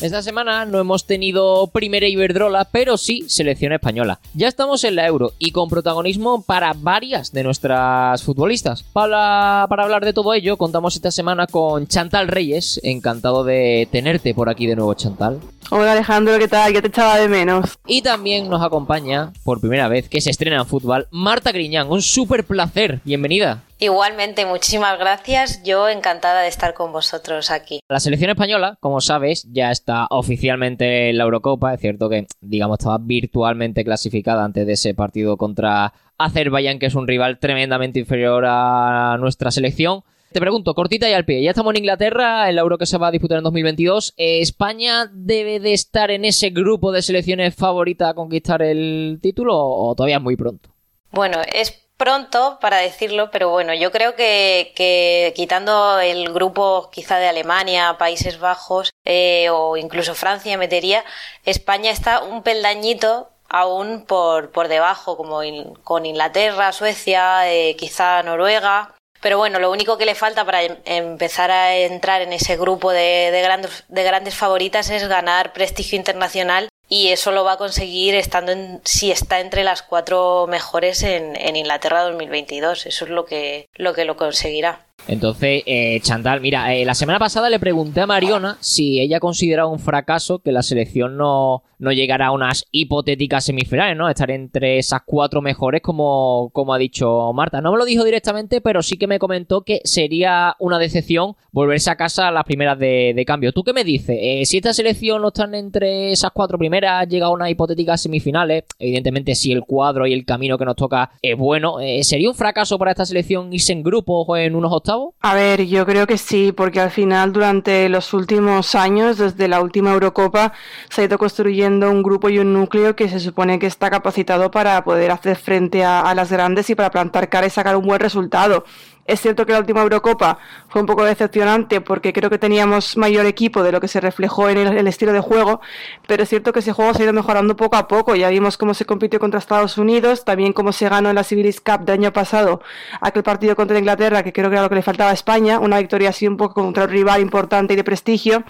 [0.00, 4.20] Esta semana no hemos tenido primera Iberdrola, pero sí selección española.
[4.32, 8.84] Ya estamos en la Euro y con protagonismo para varias de nuestras futbolistas.
[8.84, 12.80] Para, para hablar de todo ello, contamos esta semana con Chantal Reyes.
[12.84, 15.40] Encantado de tenerte por aquí de nuevo, Chantal.
[15.70, 16.72] Hola Alejandro, ¿qué tal?
[16.72, 17.76] Ya te echaba de menos.
[17.84, 21.90] Y también nos acompaña, por primera vez que se estrena en fútbol, Marta Griñán.
[21.90, 23.00] Un súper placer.
[23.04, 23.64] Bienvenida.
[23.80, 25.62] Igualmente, muchísimas gracias.
[25.62, 27.80] Yo encantada de estar con vosotros aquí.
[27.88, 31.74] La selección española, como sabes, ya está oficialmente en la Eurocopa.
[31.74, 36.96] Es cierto que, digamos, estaba virtualmente clasificada antes de ese partido contra Azerbaiyán, que es
[36.96, 40.02] un rival tremendamente inferior a nuestra selección.
[40.32, 42.98] Te pregunto, cortita y al pie, ya estamos en Inglaterra, en la Euro que se
[42.98, 44.12] va a disputar en 2022.
[44.18, 49.94] ¿España debe de estar en ese grupo de selecciones favoritas a conquistar el título o
[49.94, 50.68] todavía es muy pronto?
[51.12, 57.28] Bueno, es pronto para decirlo, pero bueno, yo creo que, quitando el grupo quizá de
[57.28, 61.04] Alemania, Países Bajos eh, o incluso Francia metería,
[61.44, 65.40] España está un peldañito aún por, por debajo, como
[65.82, 68.94] con Inglaterra, Suecia, eh, quizá Noruega.
[69.20, 72.92] Pero bueno, lo único que le falta para em, empezar a entrar en ese grupo
[72.92, 78.14] de, grandes, de grandes favoritas es ganar prestigio internacional y eso lo va a conseguir
[78.14, 82.86] estando en, si está entre las cuatro mejores en, en Inglaterra 2022.
[82.86, 84.87] Eso es lo que lo, que lo conseguirá.
[85.08, 89.70] Entonces, eh, Chantal, mira, eh, la semana pasada le pregunté a Mariona si ella consideraba
[89.70, 94.08] un fracaso que la selección no, no llegara a unas hipotéticas semifinales, ¿no?
[94.08, 97.60] Estar entre esas cuatro mejores, como, como ha dicho Marta.
[97.60, 101.90] No me lo dijo directamente, pero sí que me comentó que sería una decepción volverse
[101.90, 103.52] a casa a las primeras de, cambio.
[103.52, 104.16] ¿Tú qué me dices?
[104.20, 108.64] Eh, si esta selección no están entre esas cuatro primeras, llega a unas hipotéticas semifinales,
[108.78, 112.34] evidentemente si el cuadro y el camino que nos toca es bueno, eh, ¿sería un
[112.34, 114.97] fracaso para esta selección irse en grupo o en unos octavos?
[115.20, 119.60] A ver, yo creo que sí, porque al final durante los últimos años, desde la
[119.60, 120.52] última Eurocopa,
[120.90, 124.50] se ha ido construyendo un grupo y un núcleo que se supone que está capacitado
[124.50, 127.86] para poder hacer frente a, a las grandes y para plantar cara y sacar un
[127.86, 128.64] buen resultado.
[129.08, 133.24] Es cierto que la última Eurocopa fue un poco decepcionante porque creo que teníamos mayor
[133.24, 135.62] equipo de lo que se reflejó en el, estilo de juego,
[136.06, 138.14] pero es cierto que ese juego se ha ido mejorando poco a poco.
[138.14, 141.62] Ya vimos cómo se compitió contra Estados Unidos, también cómo se ganó en la Civilis
[141.62, 142.60] Cup del año pasado
[143.00, 145.78] aquel partido contra Inglaterra, que creo que era lo que le faltaba a España, una
[145.78, 148.44] victoria así un poco contra un rival importante y de prestigio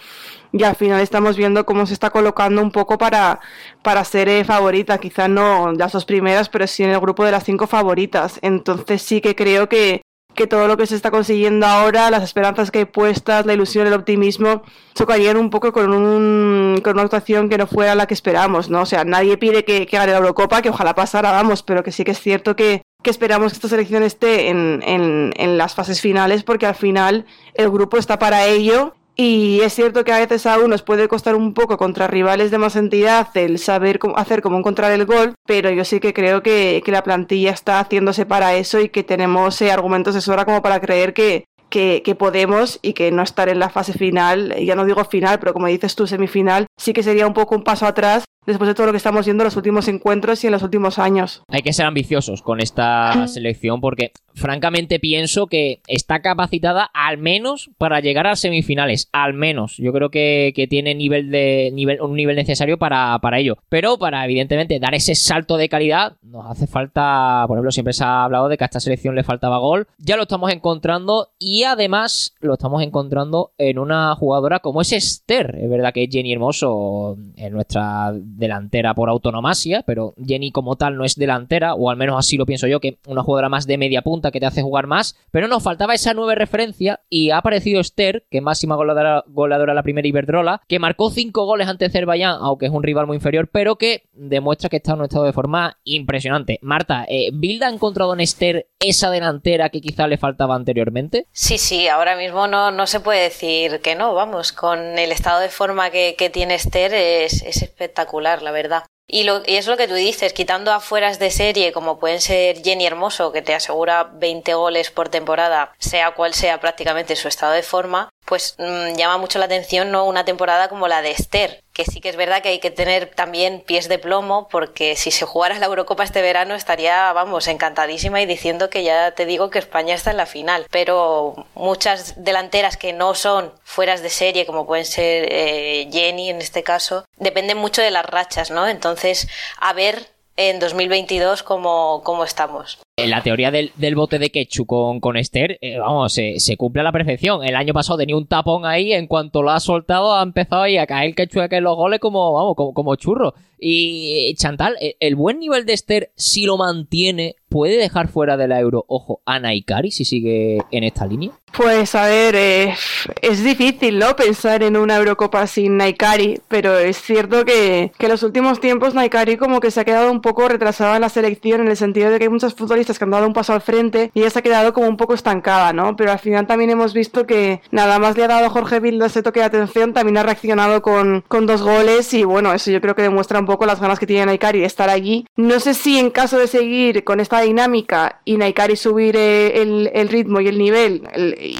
[0.53, 3.40] y al final estamos viendo cómo se está colocando un poco para,
[3.83, 7.33] para ser eh, favorita, quizá no las dos primeras, pero sí en el grupo de
[7.33, 8.38] las cinco favoritas.
[8.42, 10.03] Entonces sí que creo que,
[10.38, 13.88] que todo lo que se está consiguiendo ahora, las esperanzas que hay puestas, la ilusión,
[13.88, 14.62] el optimismo,
[14.94, 18.83] chocarían un poco con, un, con una actuación que no fuera la que esperamos, ¿no?
[18.83, 22.05] O sea, nadie pide que, gane la Eurocopa, que ojalá pasara, vamos, pero que sí
[22.05, 26.66] que es cierto que, esperamos que esta selección esté en, en las fases finales, porque
[26.66, 30.83] al final el grupo está para ello y es cierto que a veces a unos
[30.83, 34.92] puede costar un poco contra rivales de más entidad el saber cómo hacer cómo encontrar
[34.92, 38.78] el gol, pero yo sí que creo que, que la plantilla está haciéndose para eso
[38.78, 42.92] y que tenemos eh, argumentos de sobra como para creer que, que, que, podemos y
[42.92, 46.07] que no estar en la fase final, ya no digo final, pero como dices tú,
[46.07, 49.26] semifinal, sí que sería un poco un paso atrás después de todo lo que estamos
[49.26, 51.42] viendo en los últimos encuentros y en los últimos años.
[51.48, 57.70] Hay que ser ambiciosos con esta selección porque francamente pienso que está capacitada al menos
[57.76, 59.76] para llegar a semifinales, al menos.
[59.76, 63.58] Yo creo que, tiene nivel de nivel un nivel necesario para, para ello.
[63.68, 68.04] Pero para evidentemente dar ese salto de calidad nos hace falta, por ejemplo, siempre se
[68.04, 69.87] ha hablado de que a esta selección le faltaba gol.
[69.98, 75.56] Ya lo estamos encontrando y además lo estamos encontrando en una jugadora como es Esther.
[75.61, 80.96] Es verdad que es Jenny Hermoso en nuestra delantera por autonomasia, pero Jenny como tal
[80.96, 83.79] no es delantera, o al menos así lo pienso yo, que una jugadora más de
[83.79, 87.38] media punta que te hace jugar más, pero nos faltaba esa nueva referencia y ha
[87.38, 91.87] aparecido Esther, que es máxima goleadora, goleadora la primera Iberdrola, que marcó cinco goles ante
[91.87, 95.24] Azerbaiyán, aunque es un rival muy inferior, pero que demuestra que está en un estado
[95.24, 96.59] de forma impresionante.
[96.62, 101.27] Marta, eh, ¿Bilda ha encontrado en Esther esa delantera que quizá le faltaba anteriormente?
[101.33, 105.40] Sí, sí, ahora mismo no, no se puede decir que no, vamos, con el estado
[105.40, 108.84] de forma que, tiene Esther es, es espectacular la verdad.
[109.10, 112.62] Y, lo, y es lo que tú dices, quitando afueras de serie como pueden ser
[112.62, 117.54] Jenny Hermoso, que te asegura 20 goles por temporada, sea cual sea prácticamente su estado
[117.54, 121.64] de forma, pues mm, llama mucho la atención no una temporada como la de Esther,
[121.72, 125.10] que sí que es verdad que hay que tener también pies de plomo porque si
[125.10, 129.48] se jugara la Eurocopa este verano estaría, vamos, encantadísima y diciendo que ya te digo
[129.48, 134.44] que España está en la final, pero muchas delanteras que no son fueras de serie
[134.44, 138.68] como pueden ser eh, Jenny en este caso, dependen mucho de las rachas, ¿no?
[138.68, 139.26] Entonces,
[139.58, 142.78] a ver en 2022 cómo, cómo estamos.
[143.06, 146.84] La teoría del, bote de ketchup con, con Esther, eh, vamos, se, se, cumple a
[146.84, 147.44] la perfección.
[147.44, 150.78] El año pasado tenía un tapón ahí, en cuanto lo ha soltado, ha empezado ahí
[150.78, 153.34] a caer el ketchup en los goles como, vamos, como, como churro.
[153.61, 158.61] Y Chantal, el buen nivel de Esther, si lo mantiene, puede dejar fuera de la
[158.61, 161.32] euro, ojo, a Naikari si sigue en esta línea.
[161.52, 162.74] Pues a ver, eh,
[163.22, 164.14] es difícil, ¿no?
[164.14, 168.94] Pensar en una Eurocopa sin Naikari, pero es cierto que, que en los últimos tiempos
[168.94, 172.11] Naikari como que se ha quedado un poco retrasada en la selección en el sentido
[172.11, 174.38] de que hay muchos futbolistas que han dado un paso al frente y ella se
[174.38, 175.96] ha quedado como un poco estancada, ¿no?
[175.96, 179.07] Pero al final también hemos visto que nada más le ha dado a Jorge Vilda
[179.07, 182.81] ese toque de atención, también ha reaccionado con, con dos goles y bueno, eso yo
[182.81, 185.27] creo que demuestra un poco las ganas que tiene Naikari de estar allí.
[185.37, 189.90] No sé si en caso de seguir con esta dinámica y Naikari subir eh, el,
[189.92, 191.03] el ritmo y el nivel,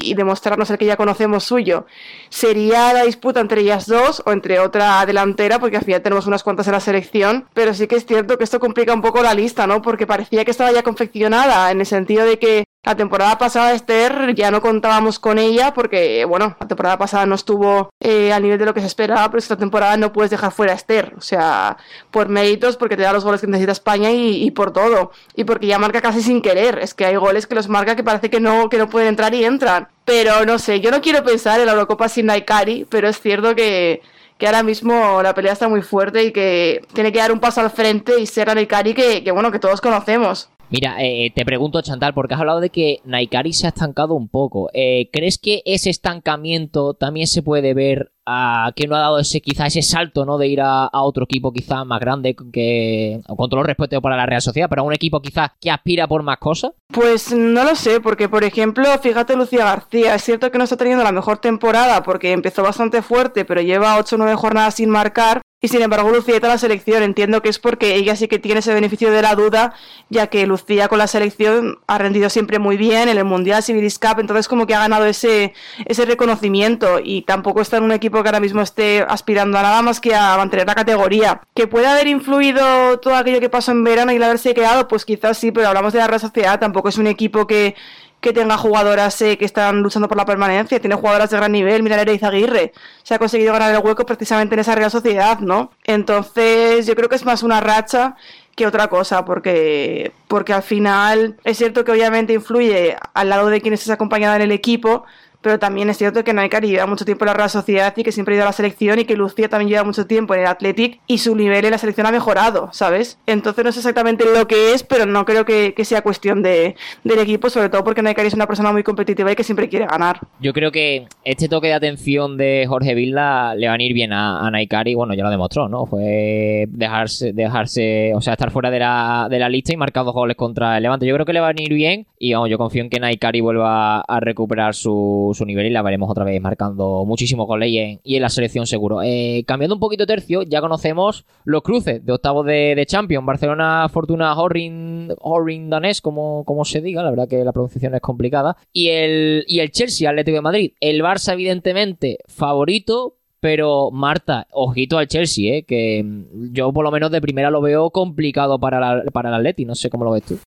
[0.03, 1.87] y demostrarnos el que ya conocemos suyo,
[2.29, 6.43] sería la disputa entre ellas dos o entre otra delantera, porque al final tenemos unas
[6.43, 9.35] cuantas en la selección, pero sí que es cierto que esto complica un poco la
[9.35, 9.83] lista, ¿no?
[9.83, 14.35] Porque parecía que estaba ya confeccionada, en el sentido de que la temporada pasada Esther
[14.35, 18.59] ya no contábamos con ella porque, bueno, la temporada pasada no estuvo eh, a nivel
[18.59, 21.13] de lo que se esperaba, pero esta temporada no puedes dejar fuera a Esther.
[21.19, 21.77] O sea,
[22.11, 25.11] por méritos, porque te da los goles que necesita España y, por todo.
[25.35, 26.79] Y porque ya marca casi sin querer.
[26.79, 29.35] Es que hay goles que los marca que parece que no, que no pueden entrar
[29.35, 29.89] y entran.
[30.07, 33.55] Pero no sé, yo no quiero pensar en la Eurocopa sin Naikari, pero es cierto
[33.55, 34.01] que,
[34.39, 37.61] que ahora mismo la pelea está muy fuerte y que tiene que dar un paso
[37.61, 40.49] al frente y ser a Naikari que, que bueno, que todos conocemos.
[40.71, 44.29] Mira, eh, te pregunto, Chantal, porque has hablado de que Naikari se ha estancado un
[44.29, 44.69] poco.
[44.75, 49.41] Eh, ¿Crees que ese estancamiento también se puede ver a que no ha dado ese
[49.41, 50.37] quizá ese salto, ¿no?
[50.37, 54.27] De ir a, otro equipo quizá más grande que con todo el respeto para la
[54.27, 56.73] Real Sociedad, pero a un equipo quizá que aspira por más cosas?
[56.93, 60.77] Pues no lo sé, porque por ejemplo, fíjate Lucía García, es cierto que no está
[60.77, 64.91] teniendo la mejor temporada porque empezó bastante fuerte, pero lleva 8 o 9 jornadas sin
[64.91, 67.03] marcar, y sin embargo, Lucía está la selección.
[67.03, 69.75] Entiendo que es porque ella sí que tiene ese beneficio de la duda,
[70.09, 73.99] ya que Lucía con la selección ha rendido siempre muy bien en el Mundial Civilis
[73.99, 78.23] Cup, entonces como que ha ganado ese, ese reconocimiento y tampoco está en un equipo
[78.23, 81.41] que ahora mismo esté aspirando a nada más que a mantener la categoría.
[81.55, 84.87] ¿Que puede haber influido todo aquello que pasó en verano y el haberse quedado?
[84.87, 87.75] Pues quizás sí, pero hablamos de la Real Sociedad, tampoco es un equipo que
[88.21, 91.83] que tenga jugadoras eh, que están luchando por la permanencia, tiene jugadoras de gran nivel,
[91.83, 95.71] mira Ereiz Aguirre, se ha conseguido ganar el hueco precisamente en esa Real Sociedad, ¿no?
[95.85, 98.17] Entonces yo creo que es más una racha
[98.57, 103.61] que otra cosa, porque, porque al final es cierto que obviamente influye al lado de
[103.61, 105.05] quien estés acompañada en el equipo,
[105.41, 108.13] pero también es cierto que Naikari lleva mucho tiempo en la Real Sociedad y que
[108.13, 110.47] siempre ha ido a la selección y que Lucía también lleva mucho tiempo en el
[110.47, 113.19] Athletic y su nivel en la selección ha mejorado, ¿sabes?
[113.27, 116.75] Entonces no sé exactamente lo que es, pero no creo que, sea cuestión de,
[117.05, 119.87] del equipo, sobre todo porque Naikari es una persona muy competitiva y que siempre quiere
[119.87, 120.21] ganar.
[120.41, 124.13] Yo creo que este toque de atención de Jorge Vilda le va a ir bien
[124.13, 125.87] a, a Naikari, bueno, ya lo demostró, ¿no?
[125.87, 130.15] Fue dejarse, dejarse, o sea, estar fuera de la, de la lista y marcar dos
[130.15, 131.07] goles contra el Levante.
[131.07, 133.41] Yo creo que le va a ir bien y vamos, yo confío en que Naikari
[133.41, 137.79] vuelva a recuperar su su nivel y la veremos otra vez marcando muchísimos goles y
[137.79, 139.03] en, y en la selección seguro.
[139.03, 143.27] Eh, cambiando un poquito tercio, ya conocemos los cruces de octavos de, de Champions.
[143.27, 148.01] Barcelona, Fortuna, Horring, Horring Danés, como, como se diga, la verdad que la pronunciación es
[148.01, 148.57] complicada.
[148.73, 150.73] Y el, y el Chelsea, Atlético de Madrid.
[150.81, 155.63] El Barça, evidentemente, favorito, pero Marta, ojito al Chelsea, ¿eh?
[155.63, 156.05] que
[156.53, 159.91] yo por lo menos de primera lo veo complicado para, para el Atleti, no sé
[159.91, 160.39] cómo lo ves tú.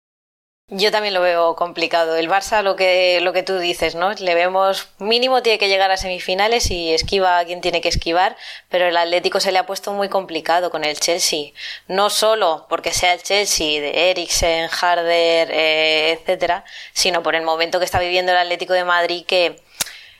[0.73, 2.15] Yo también lo veo complicado.
[2.15, 4.13] El Barça, lo que, lo que tú dices, ¿no?
[4.13, 8.37] Le vemos mínimo tiene que llegar a semifinales y esquiva a quien tiene que esquivar,
[8.69, 11.51] pero el Atlético se le ha puesto muy complicado con el Chelsea.
[11.89, 17.79] No solo porque sea el Chelsea de Eriksen, Harder, eh, etcétera, sino por el momento
[17.79, 19.59] que está viviendo el Atlético de Madrid que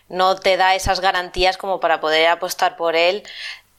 [0.09, 3.23] no te da esas garantías como para poder apostar por él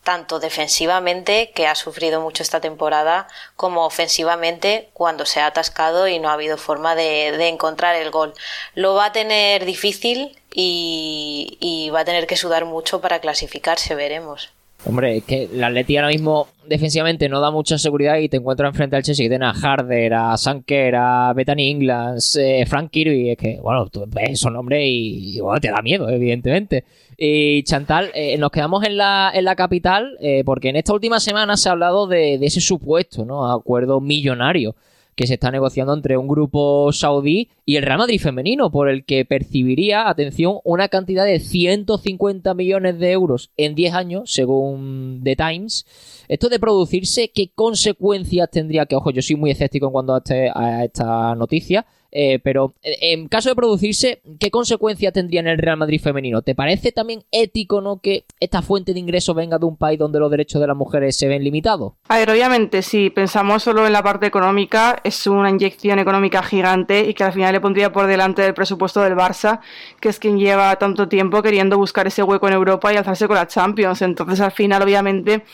[0.03, 6.19] tanto defensivamente, que ha sufrido mucho esta temporada, como ofensivamente cuando se ha atascado y
[6.19, 8.35] no ha habido forma de, encontrar el gol.
[8.75, 13.95] Lo va a tener difícil y, y, va a tener que sudar mucho para clasificarse,
[13.95, 14.51] veremos.
[14.85, 18.71] Hombre, es que la Atleti ahora mismo defensivamente no da mucha seguridad y te encuentras
[18.71, 23.31] enfrente al Chelsea que a Harder, a Sanker, a Bethany England, eh, Frank Kirby.
[23.31, 26.85] Es que, bueno, tú ves esos nombres y, bueno, te da miedo, evidentemente.
[27.17, 31.21] Y Chantal, eh, nos quedamos en la, en la capital eh, porque en esta última
[31.21, 33.53] semana se ha hablado de, de ese supuesto ¿no?
[33.53, 34.75] acuerdo millonario
[35.15, 39.05] que se está negociando entre un grupo saudí y el Real Madrid femenino, por el
[39.05, 45.37] que percibiría, atención, una cantidad de 150 millones de euros en 10 años, según The
[45.37, 45.87] Times.
[46.29, 48.87] Esto de producirse, ¿qué consecuencias tendría?
[48.87, 51.87] Que, ojo, yo soy muy escéptico en cuanto a, este, a esta noticia.
[52.13, 56.43] Eh, pero eh, en caso de producirse, ¿qué consecuencia tendría en el Real Madrid femenino?
[56.43, 60.21] ¿Te parece también ético no que esta fuente de ingreso venga de un país donde
[60.21, 61.95] los derechos de las mujeres se ven limitados?
[62.09, 67.01] A ver, obviamente, si pensamos solo en la parte económica, es una inyección económica gigante
[67.09, 69.61] y que al final le pondría por delante del presupuesto del Barça,
[69.99, 73.37] que es quien lleva tanto tiempo queriendo buscar ese hueco en Europa y alzarse con
[73.37, 74.03] la Champions.
[74.03, 75.45] Entonces, al final, obviamente,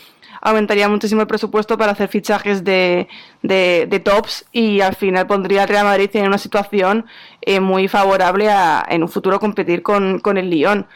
[0.41, 3.07] aumentaría muchísimo el presupuesto para hacer fichajes de,
[3.41, 7.05] de, tops y al final pondría al Real Madrid en una situación
[7.41, 10.87] eh, muy favorable a en un futuro competir con, con el Lyon.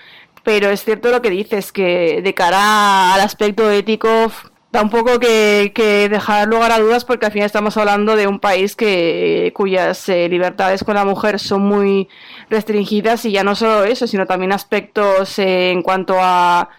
[0.43, 4.31] Pero es cierto lo que dices, que de cara al aspecto ético
[4.73, 8.25] da un poco que, que, dejar lugar a dudas porque al final estamos hablando de
[8.25, 12.09] un país que cuyas eh, libertades con la mujer son muy
[12.49, 16.69] restringidas y ya no solo eso, sino también aspectos eh, en cuanto a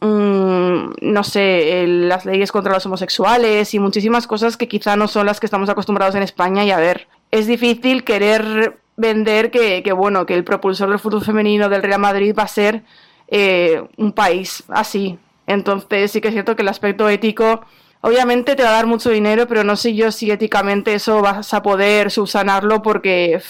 [0.00, 5.40] no sé, las leyes contra los homosexuales y muchísimas cosas que quizá no son las
[5.40, 10.34] que estamos acostumbrados en España y a ver, es difícil querer vender que, bueno, que
[10.34, 12.82] el propulsor del fútbol femenino del Real Madrid va a ser
[13.28, 15.18] eh, un país así.
[15.46, 17.62] Entonces sí que es cierto que el aspecto ético
[18.00, 21.54] obviamente te va a dar mucho dinero, pero no sé yo si éticamente eso vas
[21.54, 23.40] a poder subsanarlo porque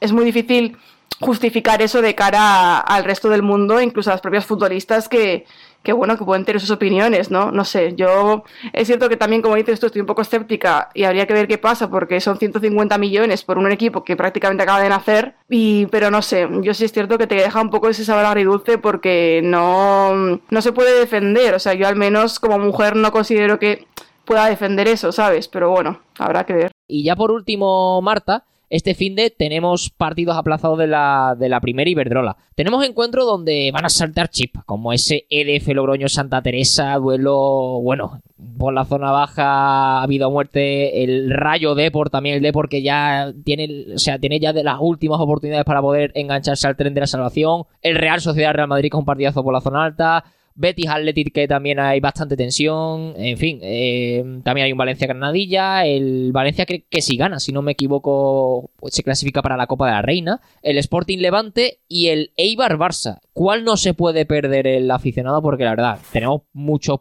[0.00, 0.76] es muy difícil
[1.20, 5.46] justificar eso de cara al resto del mundo, incluso a las propias futbolistas que,
[5.84, 7.52] que bueno, que pueden tener sus opiniones, ¿no?
[7.52, 11.04] No sé, yo es cierto que también, como dices tú, estoy un poco escéptica y
[11.04, 14.80] habría que ver qué pasa porque son 150 millones por un equipo que prácticamente acaba
[14.80, 17.90] de nacer, y, pero no sé, yo sí es cierto que te deja un poco
[17.90, 22.58] ese sabor agridulce porque no, no se puede defender, o sea, yo al menos como
[22.58, 23.86] mujer no considero que
[24.24, 25.48] pueda defender eso, ¿sabes?
[25.48, 26.72] Pero bueno, habrá que ver.
[26.88, 28.44] Y ya por último, Marta,
[28.74, 32.36] este fin de tenemos partidos aplazados de la, de la primera Iberdrola.
[32.56, 38.20] Tenemos encuentros donde van a saltar chip, como ese EDF Logroño Santa Teresa, duelo, bueno,
[38.58, 43.32] por la zona baja ha habido muerte, el Rayo Deport, también el Deport que ya
[43.44, 47.00] tiene, o sea, tiene ya de las últimas oportunidades para poder engancharse al tren de
[47.00, 50.88] la salvación, el Real Sociedad Real Madrid con un partidazo por la zona alta, Betis
[50.88, 53.14] Athletic, que también hay bastante tensión.
[53.16, 55.84] En fin, eh, también hay un Valencia Granadilla.
[55.84, 59.86] El Valencia que, si gana, si no me equivoco, pues se clasifica para la Copa
[59.86, 60.40] de la Reina.
[60.62, 63.20] El Sporting Levante y el Eibar Barça.
[63.34, 65.42] ¿Cuál no se puede perder el aficionado?
[65.42, 67.00] Porque la verdad, tenemos muchos,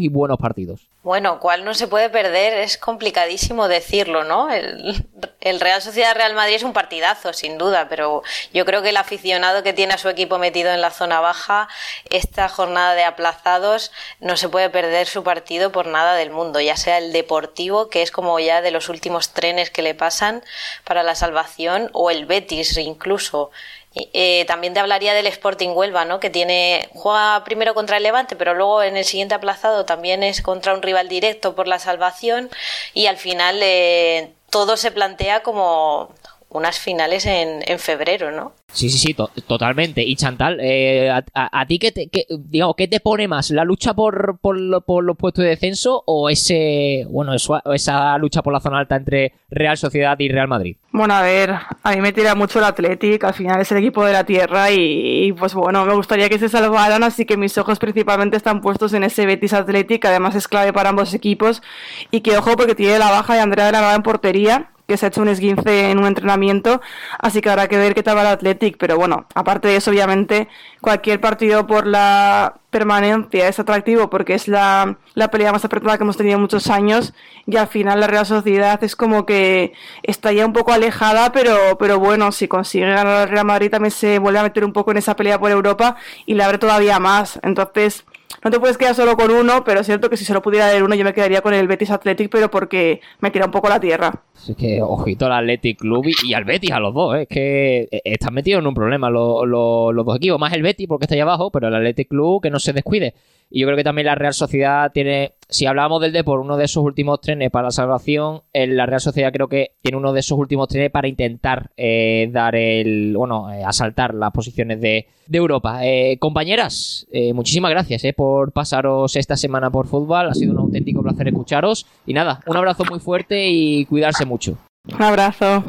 [0.00, 0.88] y buenos partidos.
[1.04, 2.54] Bueno, ¿cuál no se puede perder?
[2.54, 4.50] Es complicadísimo decirlo, ¿no?
[4.50, 5.06] El,
[5.40, 8.96] el, Real Sociedad Real Madrid es un partidazo, sin duda, pero yo creo que el
[8.96, 11.68] aficionado que tiene a su equipo metido en la zona baja,
[12.10, 16.76] esta jornada de aplazados, no se puede perder su partido por nada del mundo, ya
[16.76, 20.42] sea el Deportivo, que es como ya de los últimos trenes que le pasan
[20.82, 23.52] para la salvación, o el Betis incluso.
[23.94, 26.20] Eh, también te hablaría del Sporting Huelva, ¿no?
[26.20, 30.42] Que tiene juega primero contra el Levante, pero luego en el siguiente aplazado también es
[30.42, 32.50] contra un rival directo por la salvación
[32.94, 36.14] y al final eh, todo se plantea como
[36.50, 38.52] unas finales en, en febrero, ¿no?
[38.72, 40.02] Sí, sí, sí, totalmente.
[40.02, 43.50] Y Chantal, eh, a, ti qué te, digamos, ¿qué te pone más?
[43.50, 48.60] ¿La lucha por, por, los puestos de descenso o ese, bueno, esa lucha por la
[48.60, 50.76] zona alta entre Real Sociedad y Real Madrid?
[50.92, 54.04] Bueno, a ver, a mí me tira mucho el Athletic, al final es el equipo
[54.04, 57.78] de la tierra y, pues bueno, me gustaría que se salvaran, así que mis ojos
[57.78, 61.62] principalmente están puestos en ese Betis Athletic, que además es clave para ambos equipos
[62.10, 64.96] y que ojo porque tiene la baja de Andrea de la Nava en portería que
[64.96, 66.80] se ha hecho un esguince en un entrenamiento,
[67.18, 69.90] así que habrá que ver qué tal va el Athletic, pero bueno, aparte de eso,
[69.90, 70.48] obviamente,
[70.80, 76.04] cualquier partido por la permanencia es atractivo porque es la, la pelea más apretada que
[76.04, 77.12] hemos tenido muchos años
[77.46, 81.76] y al final la Real Sociedad es como que está ya un poco alejada, pero,
[81.78, 84.90] pero bueno, si consigue ganar el Real Madrid también se vuelve a meter un poco
[84.90, 88.06] en esa pelea por Europa y le abre todavía más, entonces
[88.42, 90.82] no te puedes quedar solo con uno, pero es cierto que si solo pudiera haber
[90.82, 93.80] uno, yo me quedaría con el Betis Athletic, pero porque me tira un poco la
[93.80, 94.22] tierra.
[94.48, 97.22] Es que, ojito al Athletic Club y, al Betis, a los dos, ¿eh?
[97.22, 100.38] es que eh, están metidos en un problema los, los dos equipos.
[100.38, 103.14] Más el Betis porque está ahí abajo, pero el Athletic Club que no se descuide.
[103.50, 106.66] Y yo creo que también la Real Sociedad tiene, si hablábamos del Depor, uno de
[106.66, 110.38] esos últimos trenes para la salvación, la Real Sociedad creo que tiene uno de esos
[110.38, 115.80] últimos trenes para intentar eh, dar el, bueno, eh, asaltar las posiciones de, Europa.
[115.82, 120.30] Eh, compañeras, muchísimas gracias por pasaros esta semana por fútbol.
[120.30, 121.86] Ha sido un auténtico placer escucharos.
[122.06, 124.56] Y nada, un abrazo muy fuerte y cuidarse mucho.
[124.90, 125.62] Un abrazo.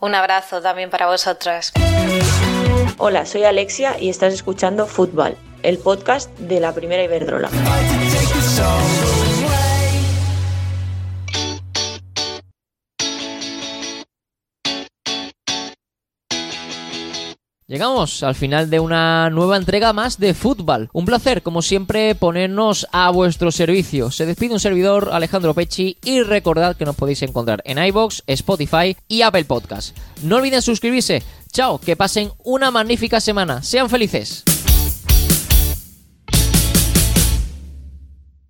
[0.00, 1.72] Un abrazo también para vosotras.
[2.98, 7.50] Hola, soy Alexia y estás escuchando Fútbol el podcast de la primera Iberdrola.
[17.68, 20.88] Llegamos al final de una nueva entrega más de fútbol.
[20.92, 24.12] Un placer, como siempre, ponernos a vuestro servicio.
[24.12, 28.96] Se despide un servidor, Alejandro Pecci, y recordad que nos podéis encontrar en iBox, Spotify
[29.08, 29.96] y Apple Podcast.
[30.22, 31.24] No olviden suscribirse.
[31.50, 33.64] Chao, que pasen una magnífica semana.
[33.64, 34.44] Sean felices.